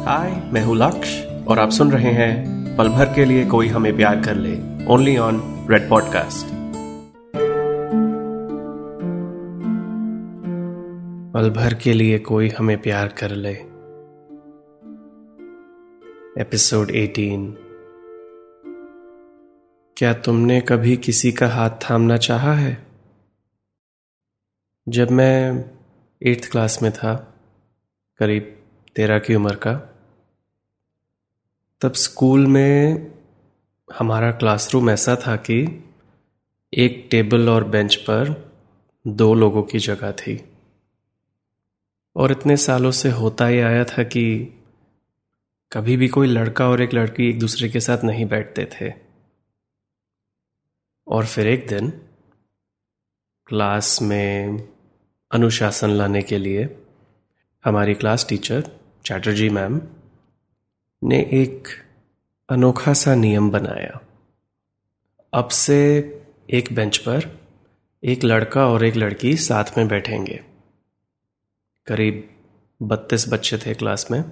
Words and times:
हाय 0.00 0.50
मैं 0.52 0.62
हूँ 0.62 0.76
लक्ष्य 0.76 1.44
और 1.48 1.58
आप 1.58 1.70
सुन 1.70 1.92
रहे 1.92 2.10
हैं 2.10 2.60
पल 2.76 2.88
भर 2.88 3.14
के 3.14 3.24
लिए 3.24 3.46
कोई 3.46 3.68
हमें 3.68 3.96
प्यार 3.96 4.20
कर 4.20 4.34
ले 4.34 4.86
ओनली 4.86 5.16
ऑन 5.16 5.66
रेड 5.70 5.88
पॉडकास्ट 5.88 6.46
पल 11.34 11.50
भर 11.50 11.74
के 11.74 11.92
लिए 11.92 12.18
कोई 12.18 12.48
हमें 12.48 12.82
प्यार 12.82 13.08
कर 13.08 13.30
ले. 13.30 13.52
एपिसोड 16.42 16.90
18 16.90 17.54
क्या 19.96 20.12
तुमने 20.12 20.60
कभी 20.60 20.96
किसी 20.96 21.32
का 21.32 21.48
हाथ 21.48 21.70
थामना 21.70 22.16
चाहा 22.16 22.54
है? 22.54 22.86
जब 24.88 25.10
मैं 25.10 25.64
एट्थ 26.22 26.50
क्लास 26.50 26.82
में 26.82 26.92
था, 26.92 27.34
करीब 28.18 28.56
तेरह 28.96 29.18
की 29.18 29.34
उम्र 29.34 29.54
का 29.54 29.89
तब 31.82 31.92
स्कूल 31.92 32.46
में 32.46 33.06
हमारा 33.98 34.32
क्लासरूम 34.32 34.90
ऐसा 34.90 35.16
था 35.16 35.36
कि 35.36 35.84
एक 36.74 37.08
टेबल 37.10 37.48
और 37.48 37.64
बेंच 37.64 37.96
पर 37.96 38.52
दो 39.06 39.34
लोगों 39.34 39.62
की 39.62 39.78
जगह 39.78 40.12
थी। 40.12 40.44
और 42.16 42.32
इतने 42.32 42.56
सालों 42.56 42.90
से 42.90 43.10
होता 43.10 43.46
ही 43.46 43.60
आया 43.60 43.84
था 43.84 44.02
कि 44.02 44.46
कभी 45.72 45.96
भी 45.96 46.08
कोई 46.08 46.26
लड़का 46.26 46.68
और 46.68 46.82
एक 46.82 46.94
लड़की 46.94 47.28
एक 47.28 47.38
दूसरे 47.38 47.68
के 47.68 47.80
साथ 47.80 48.04
नहीं 48.04 48.26
बैठते 48.26 48.68
थे। 48.80 48.92
और 51.08 51.26
फिर 51.26 51.46
एक 51.46 51.68
दिन 51.68 51.90
क्लास 53.46 54.02
में 54.02 54.68
अनुशासन 55.30 55.90
लाने 55.90 56.22
के 56.22 56.38
लिए 56.38 56.82
हमारी 57.64 57.94
क्लास 57.94 58.26
टीचर, 58.28 58.70
चैटर्जी 59.04 59.48
मैम 59.48 59.80
ने 61.04 61.20
एक 61.20 61.68
अनोखा 62.48 62.92
सा 62.92 63.14
नियम 63.14 63.50
बनाया। 63.50 64.00
अब 65.34 65.48
से 65.48 65.98
एक 66.50 66.72
बेंच 66.72 66.98
पर 66.98 67.40
एक 68.04 68.24
लड़का 68.24 68.66
और 68.66 68.84
एक 68.84 68.96
लड़की 68.96 69.36
साथ 69.36 69.64
में 69.78 69.88
बैठेंगे। 69.88 70.44
करीब 71.86 72.30
बत्तीस 72.82 73.32
बच्चे 73.32 73.58
थे 73.58 73.74
क्लास 73.74 74.10
में। 74.10 74.24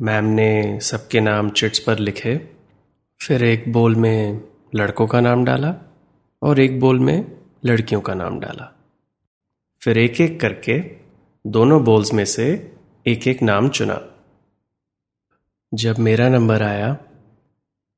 मैम 0.00 0.24
ने 0.24 0.80
सबके 0.80 1.20
नाम 1.20 1.50
चिट्स 1.50 1.78
पर 1.78 1.98
लिखे। 1.98 2.50
फिर 3.22 3.44
एक 3.44 3.72
बोल 3.72 3.94
में 3.94 4.40
लड़कों 4.74 5.06
का 5.06 5.20
नाम 5.20 5.44
डाला 5.44 5.74
और 6.42 6.60
एक 6.60 6.80
बोल 6.80 6.98
में 6.98 7.38
लड़कियों 7.64 8.00
का 8.00 8.14
नाम 8.14 8.40
डाला। 8.40 8.80
फिर 9.82 9.98
एक 9.98 10.20
एक 10.20 10.40
करके 10.40 10.80
दोनों 11.46 11.84
बोल्स 11.84 12.14
में 12.14 12.24
से 12.24 12.76
एक 13.06 13.28
एक 13.28 13.42
नाम 13.42 13.68
चुना। 13.68 14.08
जब 15.74 15.98
मेरा 15.98 16.28
नंबर 16.28 16.62
आया 16.62 16.94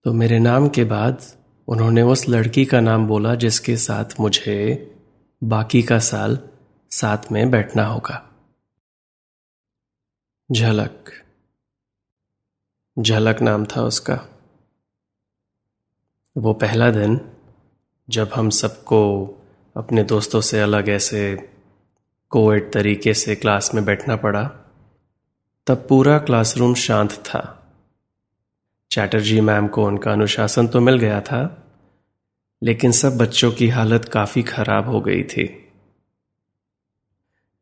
तो 0.05 0.13
मेरे 0.13 0.39
नाम 0.39 0.69
के 0.69 0.85
बाद 0.85 1.23
उन्होंने 1.69 2.03
उस 2.03 2.29
लड़की 2.29 2.65
का 2.65 2.81
नाम 2.81 3.07
बोला 3.07 3.35
जिसके 3.35 3.77
साथ 3.77 4.05
मुझे 4.21 4.91
बाकी 5.45 5.83
का 5.83 5.99
साल 5.99 6.39
साथ 6.91 7.33
में 7.33 7.51
बैठना 7.51 7.87
होगा। 7.87 8.31
झलक। 10.53 11.11
झलक 12.99 13.41
नाम 13.43 13.65
था 13.65 13.83
उसका। 13.83 14.29
वो 16.37 16.53
पहला 16.53 16.91
दिन, 16.91 17.21
जब 18.11 18.31
हम 18.35 18.51
सबको 18.51 19.27
अपने 19.77 20.05
दोस्तों 20.05 20.41
से 20.41 20.61
अलग 20.61 20.89
ऐसे 20.89 21.51
कोविड 22.31 22.73
तरीके 22.73 23.15
से 23.15 23.35
क्लास 23.35 23.75
में 23.75 23.85
बैठना 23.85 24.17
पड़ा, 24.17 24.45
तब 25.67 25.87
पूरा 25.89 26.19
क्लासरूम 26.19 26.75
शांत 26.75 27.13
था। 27.13 27.61
चैटर्जी 28.95 29.41
मैम 29.41 29.69
को 29.69 29.85
उनका 29.85 30.13
अनुशासन 30.13 30.67
तो 30.69 30.81
मिल 30.81 30.99
गया 30.99 31.21
था, 31.21 31.73
लेकिन 32.63 32.93
सब 32.93 33.17
बच्चों 33.17 33.53
की 33.53 33.69
हालत 33.69 34.05
काफ़ी 34.05 34.43
खराब 34.43 34.89
हो 34.89 35.01
गई 35.01 35.23
थी। 35.23 35.71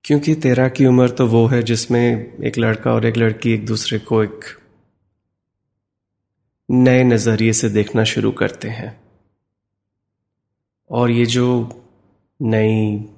क्योंकि 0.04 0.34
तेरह 0.34 0.68
की 0.68 0.86
उम्र 0.86 1.10
तो 1.10 1.26
वो 1.26 1.46
है 1.46 1.62
जिसमें 1.62 2.34
एक 2.44 2.58
लड़का 2.58 2.92
और 2.92 3.06
एक 3.06 3.16
लड़की 3.16 3.52
एक 3.52 3.66
दूसरे 3.66 3.98
को 3.98 4.24
एक 4.24 4.44
नए 6.70 7.04
नज़रिए 7.04 7.52
से 7.52 7.68
देखना 7.68 8.04
शुरू 8.04 8.32
करते 8.32 8.68
हैं। 8.68 9.02
और 10.90 11.10
ये 11.10 11.26
जो 11.26 11.46
नई 12.42 13.08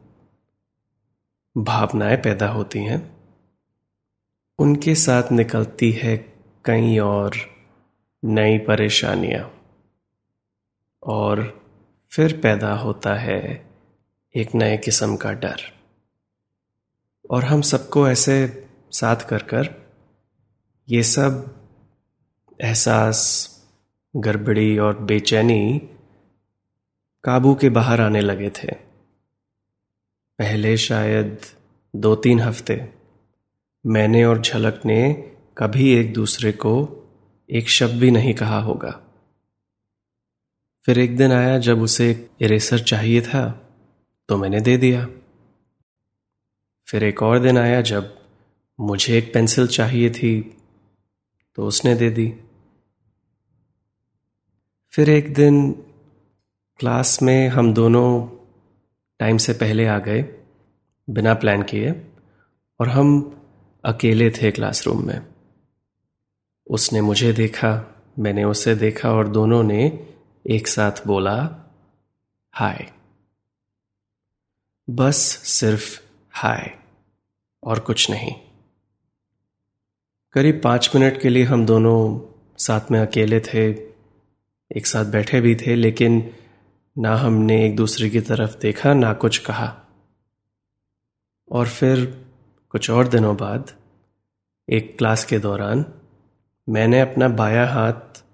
भावनाएँ 1.56 2.16
पैदा 2.16 2.48
होती 2.48 2.78
हैं, 2.78 3.16
उनके 4.58 4.94
साथ 4.94 5.32
निकलती 5.32 5.92
है 5.92 6.16
कई 6.64 6.98
और 6.98 7.53
नई 8.24 8.58
परेशानियाँ। 8.58 9.72
और 11.02 11.64
फिर 12.10 12.40
पैदा 12.40 12.74
होता 12.74 13.14
है 13.14 13.66
एक 14.36 14.54
नए 14.54 14.76
किस्म 14.76 15.16
का 15.16 15.32
डर। 15.32 15.60
और 17.30 17.44
हम 17.44 17.60
सबको 17.60 18.08
ऐसे 18.08 18.66
साथ 18.90 19.16
कर 19.16 19.42
कर 19.42 19.74
ये 20.88 21.02
सब 21.02 21.54
एहसास, 22.60 23.50
गड़बड़ी 24.16 24.78
और 24.78 24.98
बेचैनी 24.98 25.78
काबू 27.24 27.54
के 27.54 27.68
बाहर 27.68 28.00
आने 28.00 28.20
लगे 28.20 28.50
थे। 28.50 28.68
पहले 30.38 30.76
शायद 30.76 31.38
दो 31.96 32.14
तीन 32.14 32.40
हफ़्ते 32.40 32.94
मैंने 33.86 34.24
और 34.24 34.40
झलक 34.40 34.82
ने 34.86 35.12
कभी 35.58 35.92
एक 35.92 36.12
दूसरे 36.12 36.52
को 36.52 37.00
एक 37.50 37.68
शब्द 37.68 37.94
भी 37.94 38.10
नहीं 38.10 38.34
कहा 38.34 38.60
होगा। 38.60 38.90
फिर 40.86 40.98
एक 40.98 41.16
दिन 41.16 41.32
आया 41.32 41.58
जब 41.58 41.82
उसे 41.82 42.10
एक 42.10 42.30
इरेसर 42.40 42.78
चाहिए 42.78 43.20
था 43.20 43.48
तो 44.28 44.36
मैंने 44.36 44.60
दे 44.60 44.76
दिया। 44.76 45.06
फिर 46.88 47.04
एक 47.04 47.22
और 47.22 47.38
दिन 47.38 47.58
आया 47.58 47.80
जब 47.80 48.18
मुझे 48.80 49.18
एक 49.18 49.32
पेंसिल 49.34 49.66
चाहिए 49.66 50.10
थी 50.10 50.40
तो 51.54 51.66
उसने 51.66 51.94
दे 51.94 52.10
दी। 52.10 52.32
फिर 54.92 55.10
एक 55.10 55.34
दिन 55.34 55.72
क्लास 56.80 57.22
में 57.22 57.48
हम 57.48 57.72
दोनों 57.74 58.38
टाइम 59.18 59.36
से 59.36 59.52
पहले 59.52 59.86
आ 59.86 59.98
गए, 59.98 60.22
बिना 61.08 61.34
प्लान 61.34 61.62
किए, 61.62 61.92
और 62.80 62.88
हम 62.88 63.36
अकेले 63.84 64.30
थे 64.30 64.50
क्लासरूम 64.50 65.06
में। 65.06 65.33
उसने 66.74 67.00
मुझे 67.00 67.32
देखा, 67.32 67.94
मैंने 68.18 68.44
उसे 68.44 68.74
देखा 68.74 69.12
और 69.12 69.28
दोनों 69.28 69.62
ने 69.62 70.08
एक 70.50 70.68
साथ 70.68 70.92
बोला, 71.06 71.64
हाय। 72.52 72.92
बस 74.90 75.16
सिर्फ़ 75.44 76.00
हाय 76.30 76.78
और 77.64 77.78
कुछ 77.78 78.10
नहीं। 78.10 78.32
करीब 80.32 80.60
पाँच 80.64 80.90
मिनट 80.94 81.20
के 81.20 81.28
लिए 81.28 81.44
हम 81.44 81.66
दोनों 81.66 82.20
साथ 82.58 82.80
में 82.90 83.00
अकेले 83.00 83.40
थे, 83.40 83.70
एक 84.76 84.86
साथ 84.86 85.04
बैठे 85.04 85.40
भी 85.40 85.54
थे, 85.54 85.74
लेकिन 85.74 86.34
ना 86.98 87.16
हमने 87.16 87.66
एक 87.66 87.76
दूसरे 87.76 88.10
की 88.10 88.20
तरफ़ 88.20 88.58
देखा, 88.58 88.94
ना 88.94 89.12
कुछ 89.12 89.38
कहा। 89.38 89.80
और 91.52 91.68
फिर 91.68 92.26
कुछ 92.70 92.90
और 92.90 93.08
दिनों 93.08 93.36
बाद, 93.36 93.70
एक 94.68 94.98
क्लास 94.98 95.24
के 95.24 95.38
दौरान 95.38 95.84
मैंने 96.68 97.00
अपना 97.00 97.28
बायां 97.28 97.68
हाथ 97.68 98.24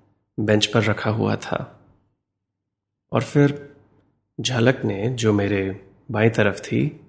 बेंच 0.40 0.66
पर 0.66 0.82
रखा 0.82 1.10
हुआ 1.10 1.36
था। 1.36 1.86
और 3.12 3.22
फिर 3.22 3.76
झलक 4.40 4.84
ने 4.84 5.08
जो 5.08 5.32
मेरे 5.32 5.88
बाई 6.10 6.30
तरफ़ 6.30 6.60
थी, 6.60 7.06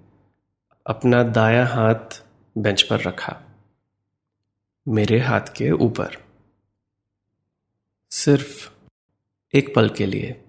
अपना 0.86 1.22
दायां 1.22 1.66
हाथ 1.66 2.24
बेंच 2.58 2.82
पर 2.82 3.00
रखा, 3.00 3.42
मेरे 4.88 5.18
हाथ 5.18 5.40
के 5.40 5.70
ऊपर। 5.70 6.16
सिर्फ़ 8.10 8.70
एक 9.54 9.74
पल 9.74 9.88
के 9.88 10.06
लिए। 10.06 10.44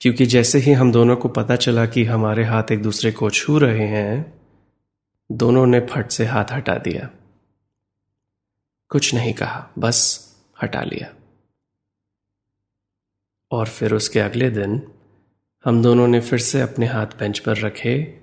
क्योंकि 0.00 0.26
जैसे 0.26 0.58
ही 0.58 0.72
हम 0.72 0.92
दोनों 0.92 1.16
को 1.16 1.28
पता 1.28 1.56
चला 1.56 1.86
कि 1.86 2.04
हमारे 2.04 2.44
हाथ 2.44 2.64
एक 2.72 2.82
दूसरे 2.82 3.12
को 3.12 3.30
छू 3.30 3.58
रहे 3.58 3.86
हैं, 3.86 4.40
दोनों 5.32 5.66
ने 5.66 5.80
फट 5.80 6.10
से 6.10 6.24
हाथ 6.24 6.44
हटा 6.52 6.74
दिया। 6.74 7.10
कुछ 8.94 9.14
नहीं 9.14 9.32
कहा, 9.34 9.70
बस 9.78 9.98
हटा 10.62 10.82
लिया। 10.82 11.14
और 13.50 13.66
फिर 13.66 13.94
उसके 13.94 14.20
अगले 14.20 14.50
दिन 14.50 14.82
हम 15.64 15.82
दोनों 15.82 16.06
ने 16.08 16.20
फिर 16.20 16.38
से 16.38 16.60
अपने 16.60 16.86
हाथ 16.86 17.06
बेंच 17.06 17.38
पर 17.38 17.56
रखे, 17.56 18.20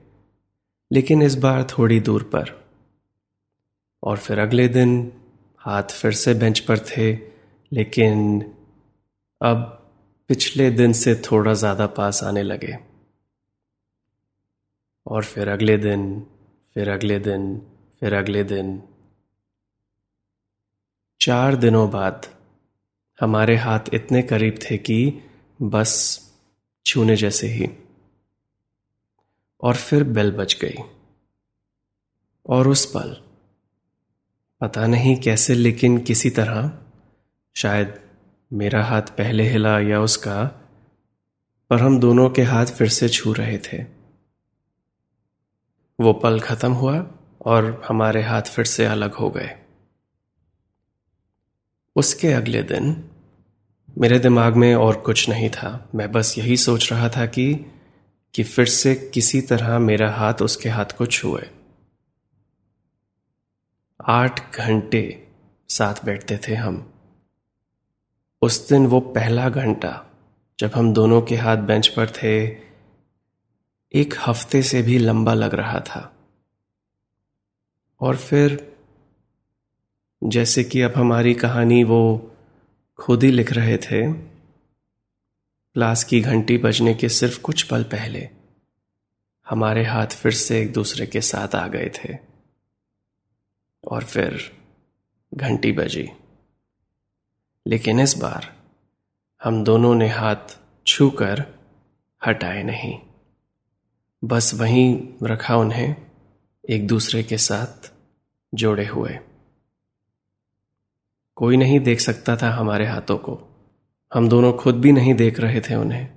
लेकिन 0.92 1.22
इस 1.22 1.36
बार 1.36 1.64
थोड़ी 1.64 2.00
दूर 2.00 2.24
पर। 2.24 2.66
और 4.04 4.18
फिर 4.18 4.40
अगले 4.40 4.68
दिन 4.68 5.12
हाथ 5.58 5.84
फिर 5.84 6.12
से 6.12 6.34
बेंच 6.34 6.60
पर 6.60 6.80
थे, 6.80 7.12
लेकिन 7.72 8.42
अब 9.42 9.58
पिछले 10.30 10.70
दिन 10.72 10.94
से 10.94 11.16
थोड़ा 11.16 11.54
ज़्यादा 11.54 11.88
पास 11.88 12.24
आने 12.24 12.44
लगे। 12.44 12.78
और 15.08 15.24
फिर 15.24 15.48
अगले 15.48 15.78
दिन, 15.78 16.22
फिर 16.76 16.90
अगले 16.90 17.20
दिन, 17.20 17.58
फिर 18.00 18.14
अगले 18.14 18.44
दिन 18.44 18.84
चार 21.22 21.56
दिनों 21.56 21.92
बाद 21.92 22.26
हमारे 23.22 23.56
हाथ 23.56 23.80
इतने 23.94 24.22
करीब 24.22 24.60
थे 24.72 24.78
कि 24.78 25.14
बस 25.62 26.22
छूने 26.86 27.16
जैसे 27.16 27.48
ही। 27.48 27.70
और 29.62 29.76
फिर 29.76 30.04
बेल 30.04 30.32
बज 30.32 30.58
गई। 30.62 30.76
और 32.46 32.68
उस 32.68 32.86
पल, 32.86 33.18
पता 34.62 34.88
नहीं 34.88 35.16
कैसे, 35.16 35.54
लेकिन 35.54 35.98
किसी 35.98 36.30
तरह 36.30 36.80
शायद 37.56 38.02
मेरा 38.54 38.86
हाथ 38.86 39.02
पहले 39.02 39.44
हिला 39.44 39.80
या 39.80 40.02
उसका, 40.02 40.44
पर 41.70 41.80
हम 41.80 42.00
दोनों 42.00 42.30
के 42.30 42.42
हाथ 42.42 42.66
फिर 42.66 42.90
से 42.90 43.10
छू 43.10 43.34
रहे 43.34 43.58
थे। 43.58 43.84
वो 46.00 46.14
पल 46.14 46.40
खत्म 46.40 46.72
हुआ 46.72 47.12
और 47.46 47.82
हमारे 47.88 48.22
हाथ 48.22 48.42
फिर 48.42 48.66
से 48.66 48.86
अलग 48.86 49.14
हो 49.14 49.30
गए। 49.30 49.61
उसके 51.96 52.28
अगले 52.28 52.64
दिन, 52.64 53.10
मेरे 53.98 54.20
दिमाग 54.20 54.56
में 54.56 54.76
और 54.76 54.96
कुछ 54.96 55.30
नहीं 55.30 55.50
था। 55.50 55.90
मैं 55.96 56.12
बस 56.12 56.38
यही 56.38 56.58
सोच 56.58 56.94
रहा 56.94 57.10
था 57.10 57.26
कि 57.26 57.66
कि 58.34 58.44
फिर 58.44 58.66
से 58.66 58.96
किसी 58.96 59.42
तरह 59.42 59.80
मेरा 59.80 60.12
हाथ 60.12 60.34
उसके 60.34 60.70
हाथ 60.70 60.86
को 60.86 61.06
छुए। 61.06 61.50
आठ 64.06 64.56
घंटे 64.56 65.28
साथ 65.70 65.96
बैठते 66.06 66.40
थे 66.48 66.56
हम। 66.56 66.94
उस 68.42 68.70
दिन 68.70 68.88
वो 68.88 69.00
पहला 69.00 69.50
घंटा, 69.50 70.06
जब 70.60 70.72
हम 70.76 70.94
दोनों 70.94 71.22
के 71.22 71.36
हाथ 71.36 71.58
बेंच 71.58 71.88
पर 71.88 72.10
थे, 72.10 72.48
एक 73.94 74.14
हफ़्ते 74.28 74.64
से 74.64 74.82
भी 74.82 74.98
लंबा 74.98 75.34
लग 75.34 75.54
रहा 75.54 75.80
था। 75.80 76.16
और 78.02 78.18
फिर 78.18 78.71
जैसे 80.24 80.64
कि 80.64 80.82
अब 80.82 80.94
हमारी 80.96 81.34
कहानी 81.34 81.84
वो 81.84 82.32
खुद 82.98 83.24
ही 83.24 83.32
लिख 83.32 83.54
रहे 83.54 83.78
थे। 83.78 84.14
क्लास 85.74 86.04
की 86.04 86.22
घंटी 86.22 86.58
बजने 86.58 86.94
के 86.94 87.10
सिर्फ़ 87.10 87.42
कुछ 87.42 87.64
पल 87.64 87.84
पहले 87.84 88.30
हमारे 89.50 89.86
हाथ 89.86 90.08
फिर 90.08 90.32
से 90.32 90.62
एक 90.62 90.74
दूसरे 90.74 91.08
के 91.08 91.22
साथ 91.22 91.56
आ 91.56 91.68
गए 91.68 91.92
थे। 91.96 92.18
और 93.88 94.04
फिर 94.04 94.58
घंटी 95.34 95.72
बजी। 95.72 96.10
लेकिन 97.68 98.00
इस 98.00 98.18
बार 98.18 98.56
हम 99.44 99.64
दोनों 99.64 99.96
ने 99.96 100.08
हाथ 100.08 100.60
छूकर 100.88 101.46
हटाए 102.26 102.64
नहीं। 102.64 103.00
बस 104.24 104.54
वहीं 104.54 105.08
रखा 105.24 105.56
उन्हें 105.56 105.96
एक 106.70 106.88
दूसरे 106.88 107.24
के 107.24 107.38
साथ 107.38 107.94
जोड़े 108.56 108.86
हुए। 108.86 109.20
कोई 111.42 111.58
नहीं 111.58 111.80
देख 111.80 112.00
सकता 112.00 112.38
था 112.38 112.50
हमारे 112.50 112.88
हाथों 112.88 113.18
को। 113.18 113.42
हम 114.14 114.30
दोनों 114.30 114.54
खुद 114.54 114.76
भी 114.76 114.92
नहीं 114.92 115.14
देख 115.14 115.40
रहे 115.40 115.62
थे 115.62 115.76
उन्हें, 115.76 116.10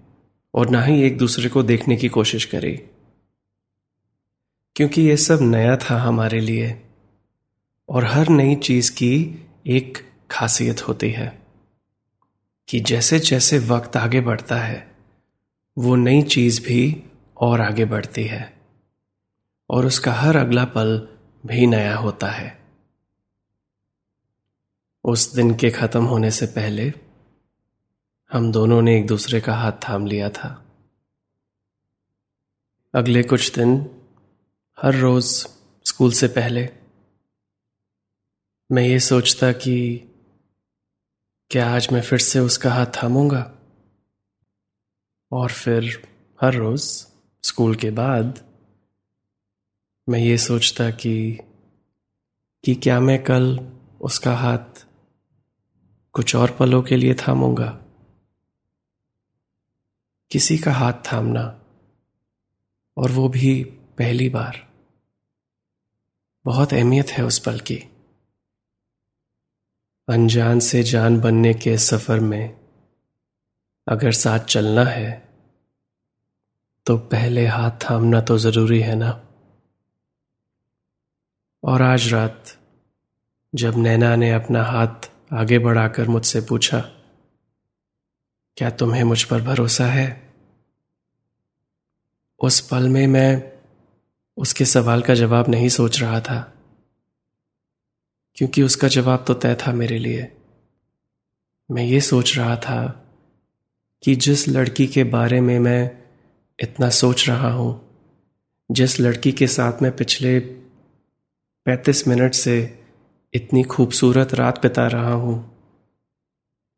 और 0.54 0.70
ना 0.70 0.82
ही 0.82 1.02
एक 1.02 1.18
दूसरे 1.18 1.48
को 1.48 1.62
देखने 1.62 1.96
की 1.96 2.08
कोशिश 2.08 2.44
करी। 2.44 2.80
क्योंकि 4.76 5.02
ये 5.02 5.16
सब 5.16 5.38
नया 5.42 5.76
था 5.76 5.96
हमारे 6.00 6.40
लिए, 6.40 6.82
और 7.88 8.04
हर 8.04 8.28
नई 8.28 8.56
चीज़ 8.56 8.92
की 8.92 9.46
एक 9.66 9.98
खासियत 10.30 10.88
होती 10.88 11.10
है, 11.10 11.42
कि 12.68 12.80
जैसे 12.80 13.18
जैसे 13.18 13.58
वक्त 13.58 13.96
आगे 13.96 14.20
बढ़ता 14.20 14.56
है, 14.56 14.96
वो 15.78 15.96
नई 15.96 16.22
चीज़ 16.22 16.66
भी 16.66 17.02
और 17.36 17.60
आगे 17.60 17.84
बढ़ती 17.84 18.24
है, 18.24 18.56
और 19.70 19.86
उसका 19.86 20.12
हर 20.12 20.36
अगला 20.36 20.64
पल 20.64 21.08
भी 21.46 21.66
नया 21.66 21.96
होता 21.96 22.26
है। 22.26 22.63
उस 25.04 25.34
दिन 25.34 25.54
के 25.54 25.70
खत्म 25.70 26.04
होने 26.04 26.30
से 26.30 26.46
पहले, 26.46 26.92
हम 28.32 28.52
दोनों 28.52 28.82
ने 28.82 28.98
एक 28.98 29.06
दूसरे 29.06 29.40
का 29.40 29.54
हाथ 29.54 29.72
थाम 29.72 30.06
लिया 30.06 30.28
था। 30.28 30.66
अगले 32.94 33.22
कुछ 33.22 33.54
दिन, 33.54 33.90
हर 34.82 34.94
रोज 34.94 35.24
स्कूल 35.84 36.12
से 36.12 36.28
पहले, 36.28 36.68
मैं 38.72 38.82
ये 38.82 39.00
सोचता 39.00 39.52
कि 39.52 39.98
क्या 41.50 41.74
आज 41.74 41.88
मैं 41.92 42.02
फिर 42.02 42.18
से 42.18 42.38
उसका 42.38 42.72
हाथ 42.72 42.86
थामूँगा? 42.86 43.52
और 45.32 45.50
फिर 45.50 46.08
हर 46.40 46.54
रोज 46.54 47.06
स्कूल 47.42 47.74
के 47.74 47.90
बाद, 47.90 48.44
मैं 50.08 50.18
ये 50.18 50.38
सोचता 50.38 50.90
कि 50.90 51.38
कि 52.64 52.74
क्या 52.74 53.00
मैं 53.00 53.24
कल 53.24 53.58
उसका 54.00 54.36
हाथ 54.36 54.86
कुछ 56.14 56.36
और 56.36 56.50
पलों 56.50 56.82
के 56.82 56.96
लिए 56.96 57.14
थामूँगा। 57.14 57.66
किसी 60.30 60.58
का 60.58 60.72
हाथ 60.72 60.92
थामना, 60.92 61.60
और 62.96 63.10
वो 63.10 63.28
भी 63.28 63.64
पहली 63.98 64.28
बार। 64.28 64.68
बहुत 66.44 66.72
अहमियत 66.72 67.10
है 67.10 67.24
उस 67.24 67.38
पल 67.38 67.60
की। 67.60 67.76
अनजान 70.08 70.60
से 70.60 70.82
जान 70.82 71.20
बनने 71.20 71.54
के 71.54 71.78
सफ़र 71.78 72.20
में 72.20 72.60
अगर 73.88 74.12
साथ 74.12 74.38
चलना 74.38 74.84
है 74.84 75.28
तो 76.86 76.96
पहले 76.98 77.46
हाथ 77.46 77.70
थामना 77.70 78.20
तो 78.20 78.38
ज़रूरी 78.38 78.80
है 78.80 78.94
ना? 78.94 79.10
और 81.62 81.82
आज 81.82 82.12
रात, 82.12 82.56
जब 83.54 83.76
नैना 83.76 84.16
ने 84.16 84.30
अपना 84.32 84.64
हाथ 84.64 85.13
आगे 85.30 85.58
बढ़ाकर 85.58 86.08
मुझसे 86.08 86.40
पूछा, 86.40 86.78
क्या 88.56 88.70
तुम्हें 88.70 89.02
मुझ 89.04 89.22
पर 89.22 89.42
भरोसा 89.42 89.86
है? 89.86 90.22
उस 92.40 92.60
पल 92.60 92.88
में 92.88 93.06
मैं 93.06 93.52
उसके 94.38 94.64
सवाल 94.64 95.02
का 95.02 95.14
जवाब 95.14 95.48
नहीं 95.48 95.68
सोच 95.68 96.00
रहा 96.02 96.20
था, 96.20 96.40
क्योंकि 98.36 98.62
उसका 98.62 98.88
जवाब 98.88 99.24
तो 99.28 99.34
तय 99.34 99.54
था 99.56 99.72
मेरे 99.72 99.98
लिए। 99.98 100.30
मैं 101.70 101.84
ये 101.84 102.00
सोच 102.00 102.36
रहा 102.38 102.56
था 102.56 102.86
कि 104.02 104.14
जिस 104.16 104.48
लड़की 104.48 104.86
के 104.86 105.04
बारे 105.04 105.40
में 105.40 105.58
मैं 105.58 105.90
इतना 106.58 106.90
सोच 106.90 107.28
रहा 107.28 107.52
हूँ, 107.52 107.80
जिस 108.70 109.00
लड़की 109.00 109.32
के 109.32 109.46
साथ 109.46 109.82
मैं 109.82 109.96
पिछले 109.96 110.38
पैंतीस 111.66 112.08
मिनट 112.08 112.34
से 112.34 112.83
इतनी 113.34 113.62
खूबसूरत 113.62 114.34
रात 114.34 114.62
बिता 114.62 114.86
रहा 114.86 115.12
हूँ। 115.12 115.34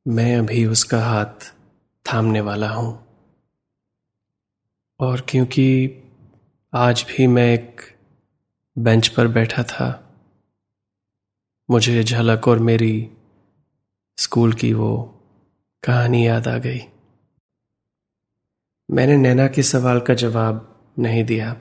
मैं 0.08 0.36
अभी 0.36 0.66
उसका 0.66 0.98
हाथ 1.04 1.52
थामने 2.06 2.40
वाला 2.40 2.68
हूँ। 2.70 3.06
और 5.00 5.20
क्योंकि 5.28 5.66
आज 6.74 7.06
भी 7.08 7.26
मैं 7.26 7.54
एक 7.54 7.80
बेंच 8.78 9.08
पर 9.08 9.28
बैठा 9.28 9.62
था, 9.62 9.88
मुझे 11.70 12.04
झलक 12.04 12.48
और 12.48 12.58
मेरी 12.58 13.10
स्कूल 14.18 14.52
की 14.52 14.72
वो 14.72 15.20
कहानी 15.82 16.26
याद 16.26 16.48
आ 16.48 16.58
गई। 16.58 16.80
मैंने 18.90 19.16
नैना 19.16 19.48
के 19.48 19.62
सवाल 19.62 20.00
का 20.00 20.14
जवाब 20.14 20.94
नहीं 20.98 21.24
दिया 21.24 21.56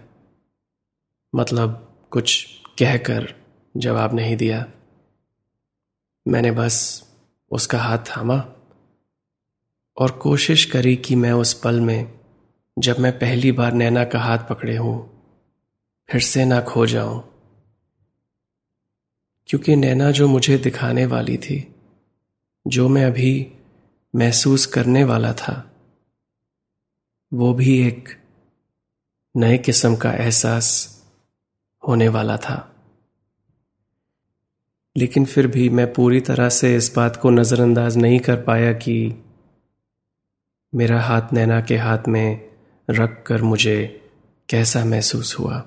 मतलब 1.33 1.99
कुछ 2.11 2.45
कहकर 2.79 3.33
जवाब 3.77 4.13
नहीं 4.13 4.37
दिया। 4.37 4.65
मैंने 6.27 6.51
बस 6.51 7.03
उसका 7.51 7.79
हाथ 7.79 7.97
थामा 7.97 8.45
और 9.97 10.11
कोशिश 10.11 10.65
करी 10.65 10.95
कि 10.95 11.15
मैं 11.15 11.31
उस 11.31 11.53
पल 11.53 11.79
में, 11.79 12.19
जब 12.79 12.99
मैं 12.99 13.19
पहली 13.19 13.51
बार 13.51 13.73
नैना 13.73 14.03
का 14.03 14.19
हाथ 14.19 14.37
पकड़े 14.37 14.77
हूँ, 14.77 15.23
फिर 16.09 16.21
से 16.21 16.45
ना 16.45 16.61
खो 16.61 16.85
जाऊँ। 16.85 17.23
क्योंकि 19.47 19.75
नैना 19.75 20.11
जो 20.11 20.27
मुझे 20.27 20.57
दिखाने 20.57 21.05
वाली 21.05 21.37
थी, 21.37 21.75
जो 22.67 22.89
मैं 22.89 23.05
अभी 23.05 23.51
महसूस 24.15 24.65
करने 24.65 25.03
वाला 25.03 25.33
था, 25.33 25.71
वो 27.33 27.53
भी 27.53 27.87
एक 27.87 28.09
नए 29.37 29.57
किस्म 29.57 29.95
का 29.95 30.11
एहसास 30.11 30.95
होने 31.87 32.07
वाला 32.07 32.37
था। 32.37 32.74
लेकिन 34.97 35.25
फिर 35.25 35.47
भी 35.47 35.69
मैं 35.69 35.93
पूरी 35.93 36.21
तरह 36.21 36.49
से 36.49 36.75
इस 36.75 36.95
बात 36.95 37.15
को 37.15 37.29
नज़रअंदाज 37.29 37.97
नहीं 37.97 38.19
कर 38.19 38.41
पाया 38.41 38.73
कि 38.73 39.23
मेरा 40.75 41.01
हाथ 41.01 41.21
नैना 41.33 41.61
के 41.61 41.77
हाथ 41.77 41.97
में 42.07 42.49
रख 42.89 43.23
कर 43.27 43.41
मुझे 43.41 44.01
कैसा 44.49 44.85
महसूस 44.85 45.39
हुआ। 45.39 45.59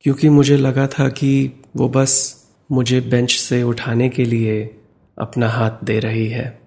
क्योंकि 0.00 0.28
मुझे 0.28 0.56
लगा 0.56 0.86
था 0.86 1.08
कि 1.08 1.62
वो 1.76 1.88
बस 1.88 2.44
मुझे 2.72 3.00
बेंच 3.00 3.32
से 3.32 3.62
उठाने 3.62 4.08
के 4.08 4.24
लिए 4.24 4.80
अपना 5.18 5.48
हाथ 5.48 5.84
दे 5.84 5.98
रही 6.00 6.28
है। 6.28 6.60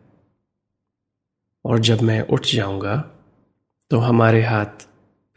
और 1.65 1.79
जब 1.79 2.01
मैं 2.01 2.27
उठ 2.27 2.45
जाऊँगा 2.45 2.95
तो 3.91 3.97
हमारे 3.97 4.43
हाथ 4.43 4.87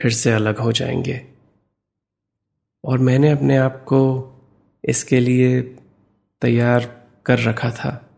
फिर 0.00 0.10
से 0.10 0.32
अलग 0.32 0.58
हो 0.58 0.72
जाएँगे। 0.72 1.26
और 2.84 2.98
मैंने 2.98 3.30
अपने 3.30 3.56
आप 3.56 3.84
को 3.88 4.31
इसके 4.84 5.20
लिए 5.20 5.62
तैयार 6.40 7.08
कर 7.26 7.38
रखा 7.38 7.70
था। 7.70 8.08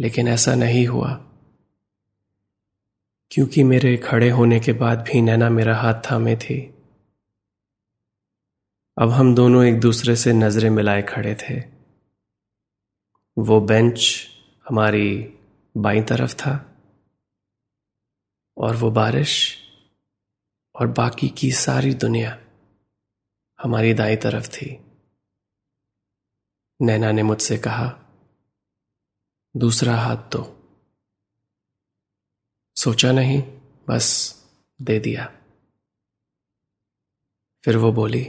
लेकिन 0.00 0.28
ऐसा 0.28 0.54
नहीं 0.54 0.86
हुआ। 0.86 1.14
क्योंकि 3.30 3.64
मेरे 3.64 3.96
खड़े 3.96 4.30
होने 4.30 4.60
के 4.60 4.72
बाद 4.72 4.98
भी 4.98 5.20
नैना 5.20 5.50
मेरा 5.50 5.76
हाथ 5.76 5.94
थामे 5.94 6.36
थी। 6.36 6.74
अब 8.98 9.10
हम 9.10 9.34
दोनों 9.34 9.64
एक 9.64 9.80
दूसरे 9.80 10.16
से 10.16 10.32
नज़रें 10.32 10.70
मिलाए 10.70 11.02
खड़े 11.02 11.34
थे। 11.34 11.62
वो 13.38 13.60
बेंच 13.60 14.28
हमारी 14.68 15.38
बाई 15.76 16.02
तरफ़ 16.02 16.34
था 16.34 16.76
और 18.58 18.76
वो 18.76 18.90
बारिश 18.90 19.58
और 20.80 20.86
बाकी 20.86 21.28
की 21.28 21.52
सारी 21.52 21.94
दुनिया। 21.94 22.45
हमारी 23.62 23.94
दाई 23.94 24.16
तरफ़ 24.16 24.48
थी। 24.48 24.80
नैना 26.82 27.12
ने 27.12 27.22
मुझसे 27.22 27.58
कहा, 27.58 28.00
दूसरा 29.56 29.96
हाथ 29.96 30.16
दो। 30.16 30.52
सोचा 32.76 33.12
नहीं, 33.12 33.42
बस 33.88 34.34
दे 34.82 35.00
दिया। 35.00 35.32
फिर 37.64 37.76
वो 37.76 37.92
बोली, 37.92 38.24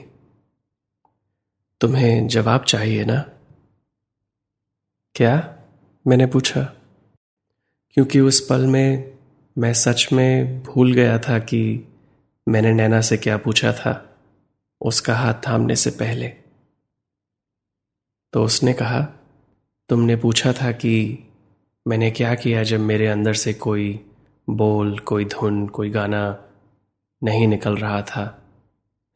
तुम्हें 1.81 2.27
जवाब 2.27 2.63
चाहिए 2.63 3.05
ना? 3.05 3.21
क्या? 5.15 5.59
मैंने 6.07 6.25
पूछा। 6.25 6.63
क्योंकि 7.89 8.19
उस 8.19 8.47
पल 8.49 8.67
में 8.67 9.19
मैं 9.57 9.73
सच 9.73 10.09
में 10.13 10.63
भूल 10.63 10.93
गया 10.93 11.19
था 11.19 11.39
कि 11.39 11.87
मैंने 12.47 12.73
नैना 12.73 13.01
से 13.01 13.17
क्या 13.17 13.37
पूछा 13.37 13.73
था। 13.73 14.06
उसका 14.81 15.15
हाथ 15.15 15.33
थामने 15.33 15.75
से 15.75 15.89
पहले। 15.89 16.27
तो 18.33 18.43
उसने 18.43 18.73
कहा, 18.73 19.01
तुमने 19.89 20.15
पूछा 20.15 20.53
था 20.53 20.71
कि 20.71 21.23
मैंने 21.87 22.11
क्या 22.11 22.35
किया 22.35 22.63
जब 22.63 22.79
मेरे 22.79 23.07
अंदर 23.07 23.33
से 23.33 23.53
कोई 23.53 24.11
बोल, 24.49 24.99
कोई 24.99 25.25
धुन, 25.25 25.67
कोई 25.67 25.89
गाना 25.89 26.49
नहीं 27.23 27.47
निकल 27.47 27.75
रहा 27.77 28.01
था, 28.01 28.43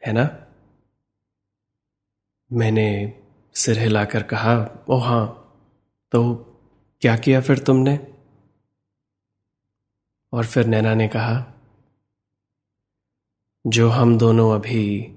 है 0.07 0.13
ना? 0.13 0.47
मैंने 2.53 3.19
सिर 3.53 3.79
हिलाकर 3.79 4.23
कहा, 4.23 4.85
ओ 4.89 4.97
हाँ 4.97 5.37
तो 6.11 6.33
क्या 7.01 7.17
किया 7.17 7.41
फिर 7.41 7.59
तुमने? 7.59 8.07
और 10.33 10.45
फिर 10.45 10.65
नैना 10.65 10.93
ने 10.93 11.07
कहा, 11.07 11.53
जो 13.67 13.89
हम 13.89 14.17
दोनों 14.17 14.55
अभी 14.55 15.15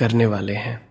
करने 0.00 0.26
वाले 0.26 0.52
हैं। 0.52 0.90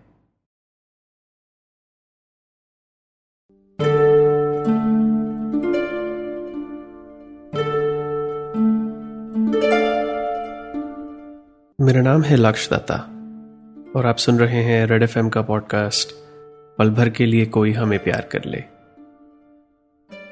मेरा 11.80 12.02
नाम 12.02 12.22
है 12.22 12.36
लक्ष्य 12.36 12.76
दत्ता 12.76 12.94
और 13.96 14.06
आप 14.06 14.16
सुन 14.16 14.38
रहे 14.38 14.62
हैं 14.62 14.86
रेड 14.86 15.02
एफएम 15.02 15.28
का 15.28 15.42
पॉडकास्ट, 15.42 16.12
पल 16.78 16.90
भर 16.90 17.10
के 17.10 17.26
लिए 17.26 17.46
कोई 17.46 17.72
हमें 17.72 17.98
प्यार 17.98 18.28
कर 18.32 18.44
ले। 18.44 18.62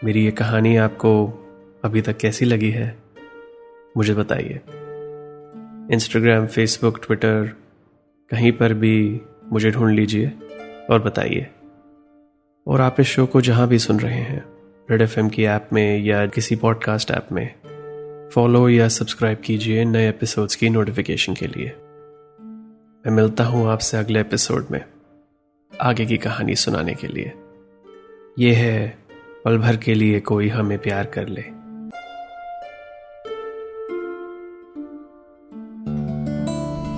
मेरी 0.05 0.25
ये 0.25 0.31
कहानी 0.31 0.77
आपको 0.77 1.13
अभी 1.85 2.01
तक 2.01 2.17
कैसी 2.17 2.45
लगी 2.45 2.71
है, 2.71 2.89
मुझे 3.97 4.15
बताइए। 4.15 4.61
इंस्टाग्राम 5.95 6.47
फेसबुक 6.47 7.07
ट्विटर 7.07 7.57
कहीं 8.31 8.53
पर 8.53 8.75
भी 8.75 9.21
मुझे 9.53 9.71
ढूंढ 9.71 9.95
लीजिए 9.95 10.33
और 10.91 11.03
बताइए। 11.03 11.47
और 12.67 12.81
आप 12.81 13.01
इस 13.01 13.07
शो 13.07 13.27
को 13.27 13.41
जहाँ 13.41 13.69
भी 13.69 13.79
सुन 13.79 14.01
रहे 14.01 14.21
हैं, 14.21 14.45
रेड 14.91 15.03
एफएम 15.03 15.29
की 15.29 15.45
ऐप 15.45 15.69
में 15.73 15.99
या 15.99 16.27
किसी 16.27 16.57
पॉडकास्ट 16.57 17.11
ऐप 17.11 17.27
में, 17.33 17.55
फॉलो 18.35 18.69
या 18.69 18.89
सब्सक्राइब 18.89 19.39
कीजिए 19.39 19.85
नए 19.85 20.09
एपिसोड्स 20.09 20.57
की 20.57 20.71
नोटिफिकेशन 20.71 21.35
के 21.35 21.47
लिए। 21.47 21.73
मैं 23.07 23.11
मिलता 23.11 23.45
हूँ 23.45 23.69
आपसे 23.69 23.97
अगले 23.97 24.21
एपिसोड 24.21 24.67
में, 24.71 24.85
आगे 25.81 26.07
की 26.07 26.19
कहानी 26.19 26.55
सुनाने 26.55 26.95
के 26.95 27.07
लिए। 27.07 27.33
यह 28.39 28.59
है 28.59 28.99
पल 29.45 29.59
भर 29.59 29.77
के 29.77 29.95
लिए 29.95 30.21
कोई 30.21 30.49
हमें 30.49 30.79
प्यार 30.79 31.07
कर 31.07 31.29
ले। 31.29 31.58